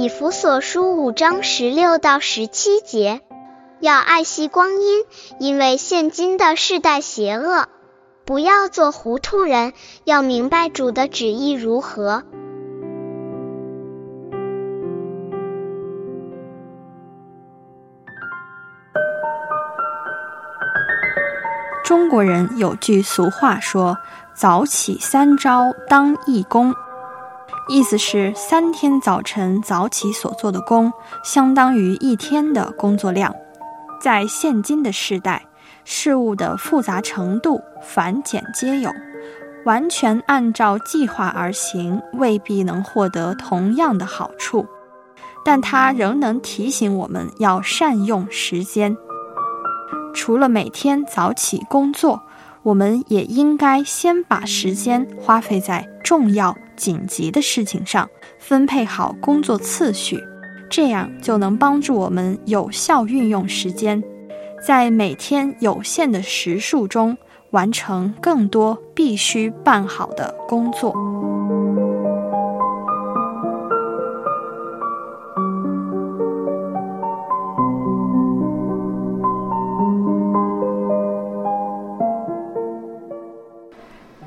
[0.00, 3.20] 以弗所书五章十六到十七节，
[3.80, 5.04] 要爱惜光阴，
[5.38, 7.66] 因为现今的世代邪恶。
[8.24, 9.74] 不要做糊涂人，
[10.04, 12.22] 要明白主的旨意如何。
[21.84, 23.98] 中国人有句俗话说
[24.32, 26.74] ：“早起三朝当义工。”
[27.68, 33.34] 意思是三天早晨早起所做的工，相当于一天的工作量。
[34.00, 35.44] 在现今的时代，
[35.84, 38.90] 事物的复杂程度繁简皆有，
[39.64, 44.66] 完全按照计划而行，未必能获得同样的好处。
[45.44, 48.96] 但它仍能提醒我们要善用时间。
[50.12, 52.20] 除了每天早起工作，
[52.62, 56.56] 我们也应该先把时间花费在重要。
[56.80, 60.18] 紧急的事情上分配好工作次序，
[60.70, 64.02] 这样就能帮助我们有效运用时间，
[64.66, 67.14] 在每天有限的时数中
[67.50, 70.94] 完成更多必须办好的工作。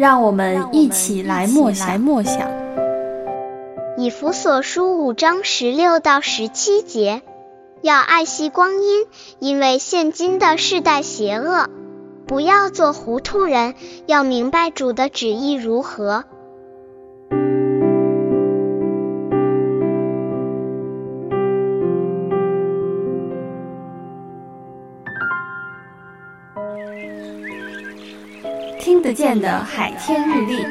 [0.00, 2.00] 让我们一起来默想。
[2.00, 2.50] 默想。
[3.98, 7.20] 以弗所书五章十六到十七节，
[7.82, 9.04] 要爱惜光阴，
[9.40, 11.68] 因为现今的世代邪恶。
[12.26, 13.74] 不要做糊涂人，
[14.06, 16.24] 要明白主的旨意如何。
[28.90, 30.64] 听得见的海天日历，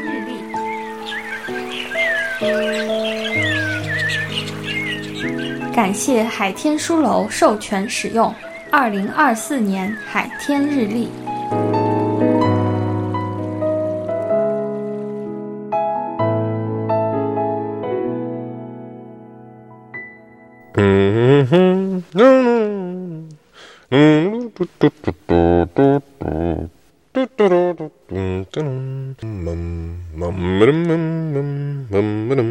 [5.74, 8.36] 感谢海天书楼授权使用
[8.70, 11.08] 二零二四年海天日历。
[20.74, 23.30] 嗯哼，嗯
[23.92, 26.70] 嗯，嘟嘟嘟嘟嘟嘟。
[27.12, 28.62] 嘟嘟嘟嘟嘟嘟
[29.18, 30.22] 嘟嘟
[31.90, 32.44] 嘟嘟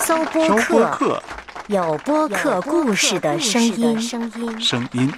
[0.00, 1.22] 搜播客，
[1.68, 4.00] 有播客故事的声音。
[4.00, 5.12] 声音。